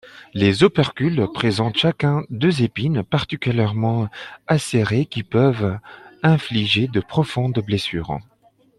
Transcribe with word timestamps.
Les 0.33 0.63
opercules 0.63 1.27
présentent 1.31 1.77
chacun 1.77 2.23
deux 2.31 2.63
épines 2.63 3.03
particulièrement 3.03 4.09
acérées 4.47 5.05
qui 5.05 5.21
peuvent 5.21 5.77
infliger 6.23 6.87
de 6.87 7.01
profondes 7.01 7.59
blessures. 7.63 8.17